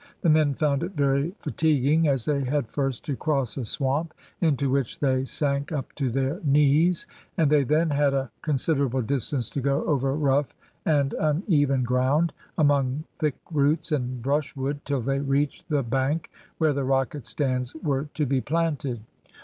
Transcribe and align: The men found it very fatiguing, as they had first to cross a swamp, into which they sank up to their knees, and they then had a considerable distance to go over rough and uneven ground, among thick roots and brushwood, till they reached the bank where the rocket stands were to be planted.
The 0.21 0.29
men 0.29 0.55
found 0.55 0.81
it 0.81 0.93
very 0.95 1.35
fatiguing, 1.41 2.07
as 2.07 2.25
they 2.25 2.43
had 2.43 2.67
first 2.71 3.05
to 3.05 3.15
cross 3.15 3.55
a 3.55 3.63
swamp, 3.65 4.15
into 4.39 4.67
which 4.67 4.97
they 4.97 5.25
sank 5.25 5.71
up 5.71 5.93
to 5.93 6.09
their 6.09 6.39
knees, 6.43 7.05
and 7.37 7.51
they 7.51 7.63
then 7.63 7.91
had 7.91 8.15
a 8.15 8.31
considerable 8.41 9.03
distance 9.03 9.47
to 9.51 9.61
go 9.61 9.85
over 9.85 10.15
rough 10.15 10.55
and 10.87 11.13
uneven 11.13 11.83
ground, 11.83 12.33
among 12.57 13.03
thick 13.19 13.35
roots 13.51 13.91
and 13.91 14.23
brushwood, 14.23 14.83
till 14.85 15.01
they 15.01 15.19
reached 15.19 15.69
the 15.69 15.83
bank 15.83 16.31
where 16.57 16.73
the 16.73 16.83
rocket 16.83 17.23
stands 17.23 17.75
were 17.75 18.05
to 18.15 18.25
be 18.25 18.41
planted. 18.41 19.01